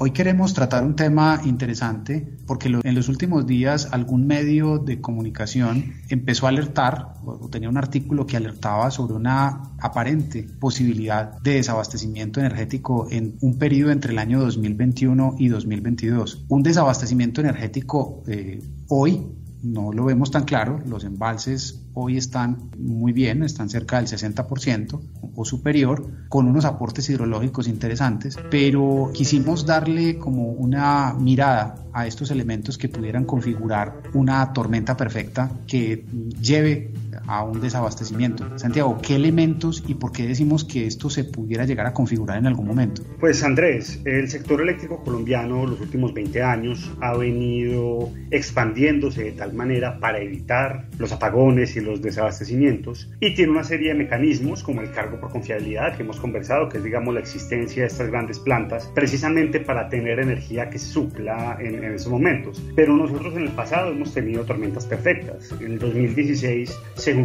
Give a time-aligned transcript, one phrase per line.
[0.00, 5.94] Hoy queremos tratar un tema interesante porque en los últimos días algún medio de comunicación
[6.08, 12.38] empezó a alertar o tenía un artículo que alertaba sobre una aparente posibilidad de desabastecimiento
[12.38, 16.44] energético en un periodo entre el año 2021 y 2022.
[16.48, 19.26] Un desabastecimiento energético eh, hoy
[19.62, 25.00] no lo vemos tan claro, los embalses hoy están muy bien, están cerca del 60%
[25.34, 32.30] o superior, con unos aportes hidrológicos interesantes, pero quisimos darle como una mirada a estos
[32.30, 36.04] elementos que pudieran configurar una tormenta perfecta que
[36.40, 36.92] lleve
[37.28, 38.58] a un desabastecimiento.
[38.58, 42.46] Santiago, ¿qué elementos y por qué decimos que esto se pudiera llegar a configurar en
[42.46, 43.02] algún momento?
[43.20, 49.52] Pues Andrés, el sector eléctrico colombiano los últimos 20 años ha venido expandiéndose de tal
[49.52, 54.80] manera para evitar los apagones y los desabastecimientos y tiene una serie de mecanismos como
[54.80, 58.38] el cargo por confiabilidad que hemos conversado, que es digamos la existencia de estas grandes
[58.38, 62.62] plantas, precisamente para tener energía que supla en, en esos momentos.
[62.74, 65.52] Pero nosotros en el pasado hemos tenido tormentas perfectas.
[65.60, 67.17] En el 2016 se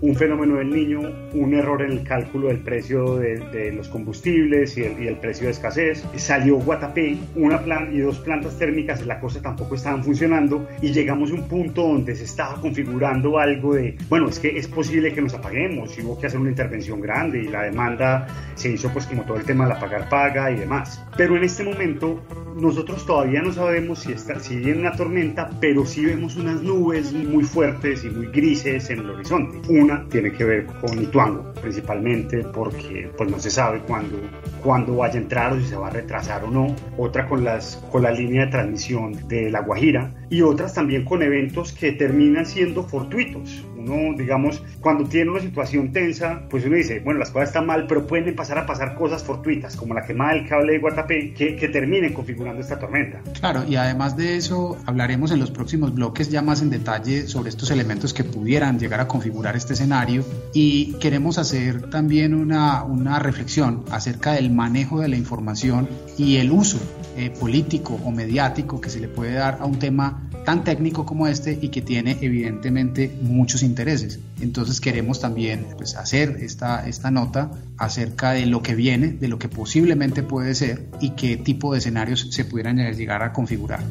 [0.00, 1.00] un fenómeno del niño,
[1.32, 6.04] un error en el cálculo del precio de, los combustibles y el, precio de escasez.
[6.16, 11.30] Salió Guatapé, una plan y dos plantas térmicas la costa tampoco estaban funcionando y llegamos
[11.30, 15.22] a un punto donde se estaba configurando algo de, bueno, es que es posible que
[15.22, 19.06] nos apaguemos y hubo que hacer una intervención grande y la demanda se hizo pues
[19.06, 21.02] como todo el tema de la pagar paga y demás.
[21.16, 22.20] Pero en este momento
[22.60, 27.12] nosotros todavía no sabemos si, está, si viene una tormenta, pero sí vemos unas nubes
[27.12, 29.60] muy fuertes y muy grises en el horizonte.
[29.68, 34.18] Una tiene que ver con Ituango, principalmente porque pues no se sabe cuándo,
[34.62, 36.74] cuándo vaya a entrar o si se va a retrasar o no.
[36.96, 41.22] Otra con, las, con la línea de transmisión de La Guajira y otras también con
[41.22, 43.64] eventos que terminan siendo fortuitos.
[43.76, 47.86] Uno, digamos, cuando tiene una situación tensa, pues uno dice, bueno, las cosas están mal,
[47.86, 51.56] pero pueden pasar a pasar cosas fortuitas, como la quemada del cable de Guatapé, que,
[51.56, 53.20] que terminen configurando esta tormenta.
[53.38, 57.50] Claro, y además de eso, hablaremos en los próximos bloques ya más en detalle sobre
[57.50, 63.18] estos elementos que pudieran llegar a configurar este escenario y queremos hacer también una, una
[63.18, 66.78] reflexión acerca del manejo de la información y el uso
[67.18, 71.26] eh, político o mediático que se le puede dar a un tema tan técnico como
[71.26, 74.20] este y que tiene evidentemente muchos intereses.
[74.40, 79.36] Entonces queremos también pues, hacer esta, esta nota acerca de lo que viene, de lo
[79.36, 83.82] que posiblemente puede ser y qué tipo de escenarios se pudieran llegar a configurar.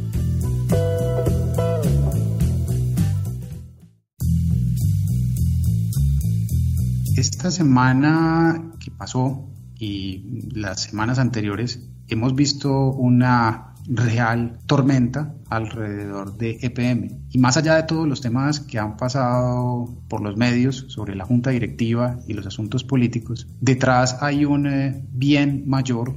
[7.17, 16.57] Esta semana que pasó y las semanas anteriores hemos visto una real tormenta alrededor de
[16.61, 17.21] EPM.
[17.31, 21.25] Y más allá de todos los temas que han pasado por los medios sobre la
[21.25, 26.15] junta directiva y los asuntos políticos, detrás hay un eh, bien mayor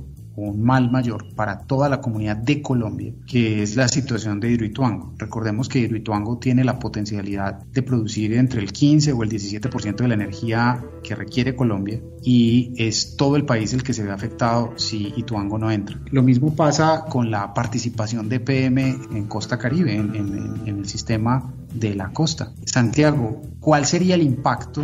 [0.49, 5.15] un mal mayor para toda la comunidad de Colombia, que es la situación de Hidroituango.
[5.19, 10.09] Recordemos que Hidroituango tiene la potencialidad de producir entre el 15 o el 17% de
[10.09, 14.75] la energía que requiere Colombia y es todo el país el que se ve afectado
[14.77, 15.99] si Ituango no entra.
[16.11, 21.53] Lo mismo pasa con la participación de PM en Costa Caribe, en, en el sistema
[21.75, 22.53] de la costa.
[22.65, 24.83] Santiago, ¿cuál sería el impacto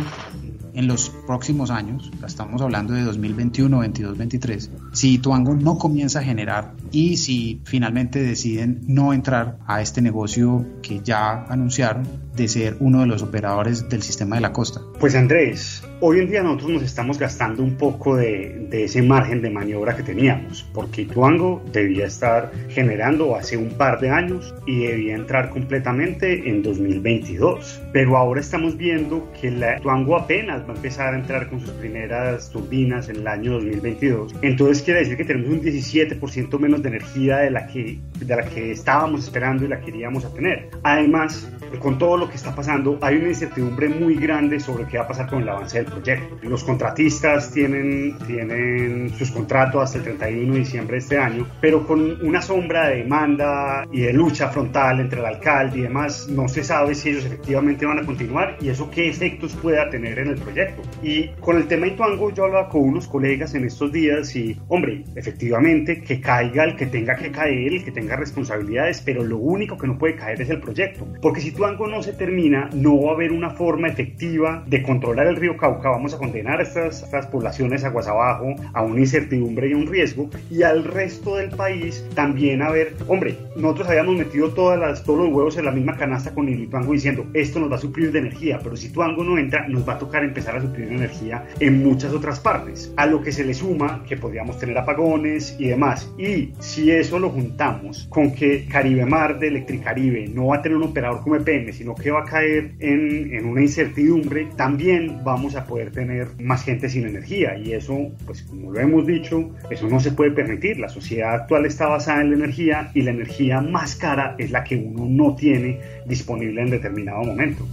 [0.77, 6.23] en los próximos años, estamos hablando de 2021, 22, 23, si Tuango no comienza a
[6.23, 12.77] generar y si finalmente deciden no entrar a este negocio que ya anunciaron de ser
[12.79, 14.81] uno de los operadores del sistema de la costa?
[14.99, 19.41] Pues Andrés, hoy en día nosotros nos estamos gastando un poco de, de ese margen
[19.41, 24.85] de maniobra que teníamos, porque Tuango debía estar generando hace un par de años y
[24.85, 27.81] debía entrar completamente en 2022.
[27.97, 31.71] Pero ahora estamos viendo que la Tuango apenas va a empezar a entrar con sus
[31.71, 34.35] primeras turbinas en el año 2022.
[34.43, 37.97] Entonces quiere decir que tenemos un 17% menos de energía de la, que,
[38.27, 40.69] de la que estábamos esperando y la queríamos a tener.
[40.83, 45.05] Además, con todo lo que está pasando, hay una incertidumbre muy grande sobre qué va
[45.05, 46.37] a pasar con el avance del proyecto.
[46.43, 51.85] Los contratistas tienen, tienen sus contratos hasta el 31 de diciembre de este año, pero
[51.85, 56.47] con una sombra de demanda y de lucha frontal entre el alcalde y demás, no
[56.47, 60.29] se sabe si ellos efectivamente van a continuar y eso qué efectos pueda tener en
[60.29, 60.81] el proyecto.
[61.01, 65.03] Y con el tema Ituango yo hablaba con unos colegas en estos días y, hombre,
[65.15, 69.77] efectivamente, que caiga el que tenga que caer, el que tenga responsabilidades, pero lo único
[69.77, 71.07] que no puede caer es el proyecto.
[71.21, 75.27] Porque si Ituango no se termina, no va a haber una forma efectiva de controlar
[75.27, 75.89] el río Cauca.
[75.89, 80.29] Vamos a condenar a estas, estas poblaciones aguas abajo a una incertidumbre y un riesgo.
[80.49, 85.19] Y al resto del país también a ver, hombre, nosotros habíamos metido todas las, todos
[85.19, 88.11] los huevos en la misma canasta con el Ituango diciendo, esto nos va a suplir
[88.11, 91.45] de energía, pero si Ituango no entra, nos va a tocar empezar a suplir energía
[91.59, 92.93] en muchas otras partes.
[92.97, 96.11] A lo que se le suma que podríamos tener apagones y demás.
[96.17, 100.77] Y si eso lo juntamos con que Caribe Mar de Electricaribe no va a tener
[100.77, 105.55] un operador como EPM, sino que va a caer en, en una incertidumbre, también vamos
[105.55, 107.57] a poder tener más gente sin energía.
[107.57, 110.79] Y eso, pues como lo hemos dicho, eso no se puede permitir.
[110.79, 114.63] La sociedad actual está basada en la energía y la energía más cara es la
[114.63, 117.67] que uno no tiene disponible en determinado momento.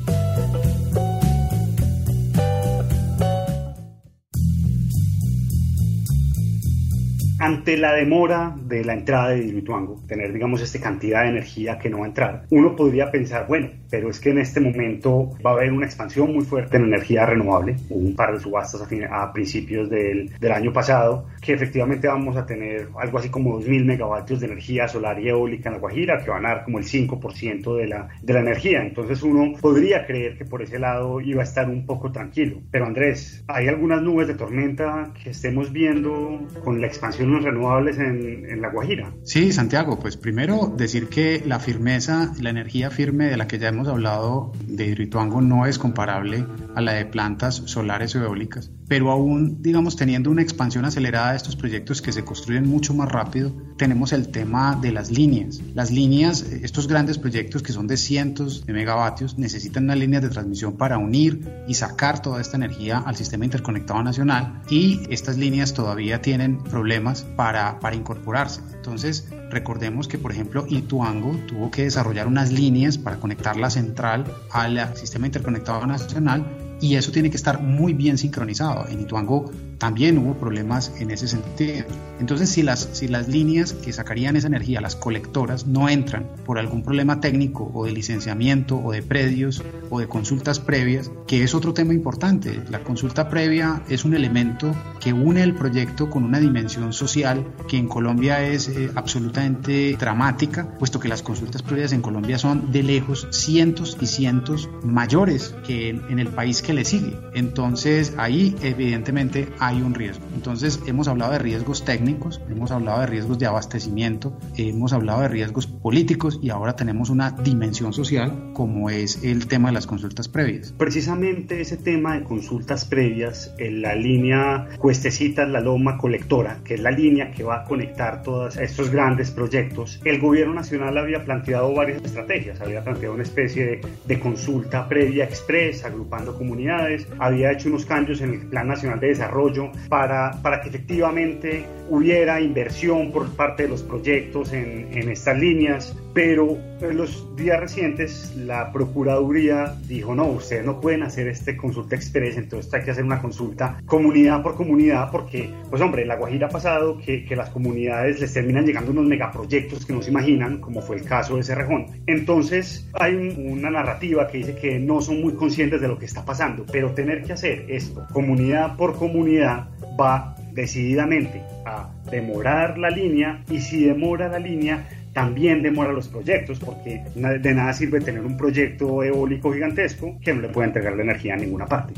[7.44, 11.90] Ante la demora de la entrada de Diruituango, tener, digamos, esta cantidad de energía que
[11.90, 15.50] no va a entrar, uno podría pensar, bueno, pero es que en este momento va
[15.50, 17.76] a haber una expansión muy fuerte en energía renovable.
[17.90, 22.36] Hubo un par de subastas a, a principios del, del, año pasado, que efectivamente vamos
[22.36, 26.24] a tener algo así como 2.000 megavatios de energía solar y eólica en la Guajira,
[26.24, 28.82] que van a dar como el 5% de la, de la energía.
[28.82, 32.62] Entonces uno podría creer que por ese lado iba a estar un poco tranquilo.
[32.70, 38.60] Pero Andrés, ¿hay algunas nubes de tormenta que estemos viendo con la expansión renovables en,
[38.60, 39.12] La Guajira.
[39.24, 43.68] Sí, Santiago, pues primero decir que la firmeza, la energía firme de la que ya
[43.68, 49.10] hemos hablado de Hidroituango no es comparable a la de plantas solares o eólicas, pero
[49.10, 53.52] aún, digamos, teniendo una expansión acelerada de estos proyectos que se construyen mucho más rápido,
[53.76, 55.60] tenemos el tema de las líneas.
[55.74, 60.28] Las líneas, estos grandes proyectos que son de cientos de megavatios, necesitan unas líneas de
[60.28, 65.74] transmisión para unir y sacar toda esta energía al sistema interconectado nacional y estas líneas
[65.74, 68.60] todavía tienen problemas para, para incorporarse.
[68.74, 74.24] Entonces, recordemos que, por ejemplo, Ituango tuvo que desarrollar unas líneas para conectar la central
[74.50, 78.86] al sistema interconectado nacional y eso tiene que estar muy bien sincronizado.
[78.88, 81.86] En Ituango también hubo problemas en ese sentido.
[82.20, 86.58] Entonces, si las, si las líneas que sacarían esa energía, las colectoras, no entran por
[86.58, 91.54] algún problema técnico o de licenciamiento o de predios o de consultas previas, que es
[91.54, 96.40] otro tema importante, la consulta previa es un elemento que une el proyecto con una
[96.40, 102.02] dimensión social que en Colombia es eh, absolutamente dramática, puesto que las consultas previas en
[102.02, 106.84] Colombia son de lejos cientos y cientos mayores que en, en el país que le
[106.84, 107.18] sigue.
[107.34, 110.24] Entonces, ahí evidentemente hay un riesgo.
[110.34, 115.28] Entonces hemos hablado de riesgos técnicos, hemos hablado de riesgos de abastecimiento, hemos hablado de
[115.28, 120.28] riesgos políticos y ahora tenemos una dimensión social como es el tema de las consultas
[120.28, 120.72] previas.
[120.76, 126.80] Precisamente ese tema de consultas previas en la línea Cuestecitas, la Loma Colectora, que es
[126.80, 131.74] la línea que va a conectar todos estos grandes proyectos, el gobierno nacional había planteado
[131.74, 137.68] varias estrategias, había planteado una especie de, de consulta previa expresa, agrupando comunidades, había hecho
[137.68, 139.53] unos cambios en el Plan Nacional de Desarrollo,
[139.88, 145.96] para, para que efectivamente hubiera inversión por parte de los proyectos en, en estas líneas,
[146.14, 151.96] pero en los días recientes la Procuraduría dijo, no, ustedes no pueden hacer este consulta
[151.96, 156.46] express, entonces hay que hacer una consulta comunidad por comunidad, porque, pues hombre, la Guajira
[156.46, 160.60] ha pasado que, que las comunidades les terminan llegando unos megaproyectos que no se imaginan,
[160.60, 161.86] como fue el caso de Cerrejón.
[162.06, 166.24] Entonces hay una narrativa que dice que no son muy conscientes de lo que está
[166.24, 169.68] pasando, pero tener que hacer esto comunidad por comunidad
[170.00, 176.58] va decididamente a demorar la línea y si demora la línea también demora los proyectos
[176.58, 181.02] porque de nada sirve tener un proyecto eólico gigantesco que no le pueda entregar la
[181.02, 181.94] energía a ninguna parte.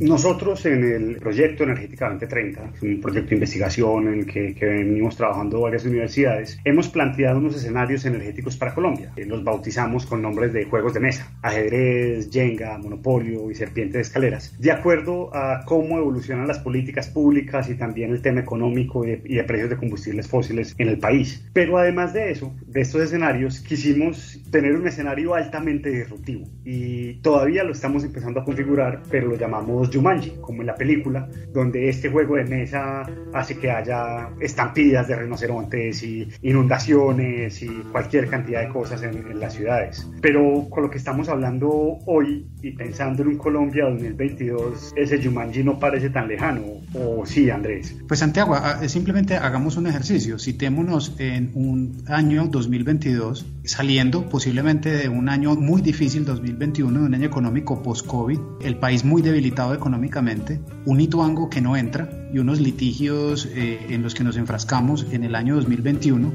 [0.00, 5.14] Nosotros en el proyecto Energética 2030, un proyecto de investigación en el que, que, venimos
[5.14, 9.12] trabajando varias universidades, hemos planteado unos escenarios energéticos para Colombia.
[9.16, 14.02] Eh, los bautizamos con nombres de juegos de mesa, ajedrez, jenga, monopolio y serpiente de
[14.02, 19.08] escaleras, de acuerdo a cómo evolucionan las políticas públicas y también el tema económico y
[19.08, 21.46] de, y de precios de combustibles fósiles en el país.
[21.52, 27.64] Pero además de eso, de estos escenarios, quisimos tener un escenario altamente disruptivo y todavía
[27.64, 31.88] lo estamos empezando a configurar, pero lo llamamos los Jumanji, como en la película, donde
[31.88, 38.62] este juego de mesa hace que haya estampidas de rinocerontes y inundaciones y cualquier cantidad
[38.62, 40.08] de cosas en, las ciudades.
[40.20, 41.70] Pero con lo que estamos hablando
[42.06, 46.62] hoy y pensando en un Colombia 2022, ese Jumanji no parece tan lejano,
[46.94, 47.96] ¿o sí, Andrés?
[48.06, 48.56] Pues Santiago,
[48.86, 55.80] simplemente hagamos un ejercicio, citémonos en un año 2022, saliendo posiblemente de un año muy
[55.80, 61.60] difícil, 2021, de un año económico post-COVID, el país muy debilitado económicamente, un Ituango que
[61.60, 66.32] no entra y unos litigios eh, en los que nos enfrascamos en el año 2021,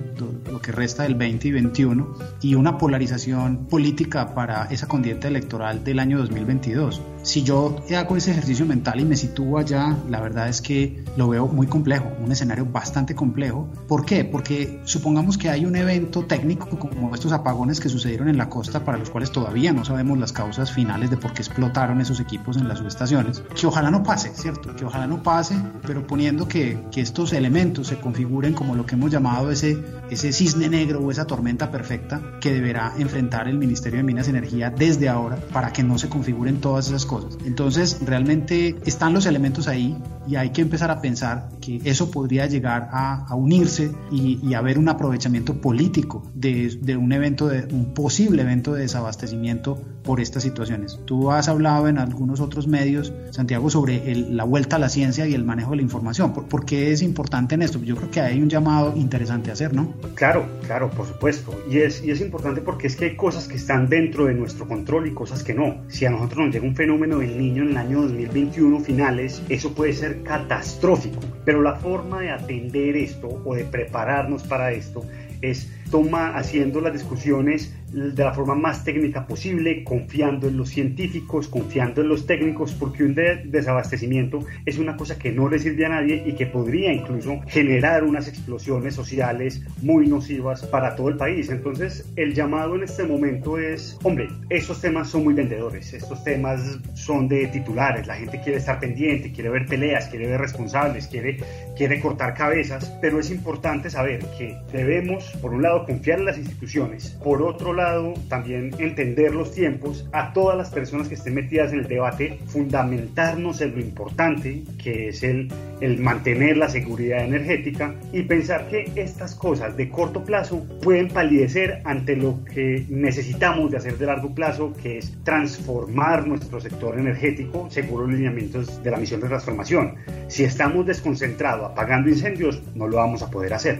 [0.50, 5.84] lo que resta del 20 y 21, y una polarización política para esa condiente electoral
[5.84, 7.02] del año 2022.
[7.24, 11.28] Si yo hago ese ejercicio mental y me sitúo allá, la verdad es que lo
[11.28, 13.70] veo muy complejo, un escenario bastante complejo.
[13.88, 14.24] ¿Por qué?
[14.26, 18.86] Porque supongamos que hay un evento técnico como estos apagones que sucedieron en la costa
[18.86, 22.56] para los cuales todavía no sabemos las causas finales de por qué explotaron esos equipos
[22.56, 24.76] en las subestaciones, que ojalá no pase, ¿cierto?
[24.76, 25.56] Que ojalá no pase,
[25.88, 30.32] pero poniendo que, que estos elementos se configuren como lo que hemos llamado ese, ese
[30.32, 34.70] cisne negro o esa tormenta perfecta que deberá enfrentar el Ministerio de Minas y Energía
[34.70, 37.40] desde ahora para que no se configuren todas esas cosas.
[37.44, 42.46] Entonces, realmente están los elementos ahí y hay que empezar a pensar que eso podría
[42.48, 47.94] llegar a, unirse y, y, haber un aprovechamiento político de, de, un evento, de un
[47.94, 51.00] posible evento de desabastecimiento por estas situaciones.
[51.06, 55.34] Tú has hablado en algunos otros medios, Santiago, sobre la vuelta a la ciencia y
[55.34, 56.34] el manejo de la información.
[56.34, 57.82] ¿Por, ¿Por, qué es importante en esto?
[57.82, 59.94] Yo creo que hay un llamado interesante a hacer, ¿no?
[60.14, 61.60] Claro, claro, por supuesto.
[61.70, 64.68] Y es, y es importante porque es que hay cosas que están dentro de nuestro
[64.68, 65.78] control y cosas que no.
[65.88, 69.74] Si a nosotros nos llega un fenómeno del niño en el año 2021 finales, eso
[69.74, 71.20] puede ser catastrófico.
[71.44, 75.04] Pero la forma de atender esto o de prepararnos para esto
[75.42, 81.48] es toma haciendo las discusiones de la forma más técnica posible, confiando en los científicos,
[81.48, 85.90] confiando en los técnicos, porque un desabastecimiento es una cosa que no le sirve a
[85.90, 91.50] nadie y que podría incluso generar unas explosiones sociales muy nocivas para todo el país.
[91.50, 96.80] Entonces, el llamado en este momento es, hombre, estos temas son muy vendedores, estos temas
[96.96, 101.38] son de titulares, la gente quiere estar pendiente, quiere ver peleas, quiere ver responsables, quiere,
[101.78, 106.38] quiere cortar cabezas, pero es importante saber que debemos, por un lado, confiar en las
[106.38, 111.74] instituciones, por otro lado, también entender los tiempos, a todas las personas que estén metidas
[111.74, 115.52] en el debate, fundamentarnos en lo importante que es el,
[115.82, 121.82] el mantener la seguridad energética y pensar que estas cosas de corto plazo pueden palidecer
[121.86, 127.68] ante lo que necesitamos de hacer de largo plazo, que es transformar nuestro sector energético
[127.70, 129.96] según los lineamientos de la misión de transformación.
[130.28, 133.80] Si estamos desconcentrados apagando incendios, no lo vamos a poder hacer.